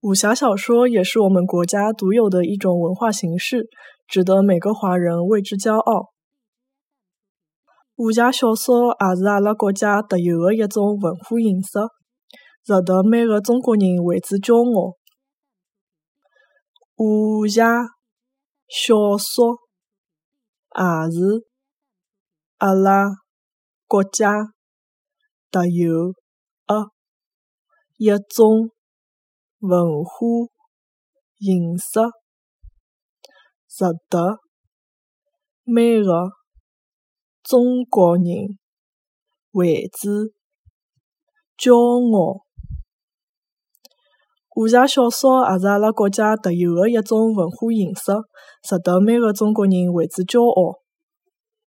[0.00, 3.66] 武侠小说也是我们国家独有的一种文化形式，
[4.06, 6.12] 值得每个华人为之骄傲。
[7.96, 11.78] 武侠小说也是阿拉国家特有的一种文化形式，
[12.62, 14.96] 值得每个中国人为之骄傲。
[16.96, 17.86] 武侠
[18.68, 19.56] 小说
[20.76, 21.46] 也是
[22.58, 23.08] 阿拉
[23.86, 24.52] 国家
[25.50, 26.12] 特有
[26.66, 26.90] 的
[27.96, 28.75] 一种。
[29.60, 30.10] 文化
[31.38, 32.00] 形式
[33.68, 34.38] 值得
[35.64, 36.30] 每个
[37.42, 38.58] 中国人
[39.52, 40.32] 为之
[41.56, 42.44] 骄傲。
[44.54, 48.12] 武侠小说也是阿拉国家特有的一种文化形式，
[48.62, 50.78] 值得每个中国人为之骄傲。